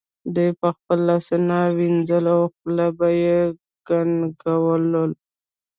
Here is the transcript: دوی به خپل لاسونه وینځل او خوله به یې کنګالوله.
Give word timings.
دوی 0.33 0.49
به 0.59 0.69
خپل 0.77 0.97
لاسونه 1.09 1.57
وینځل 1.77 2.25
او 2.35 2.41
خوله 2.53 2.87
به 2.97 3.09
یې 3.23 3.39
کنګالوله. 3.87 5.17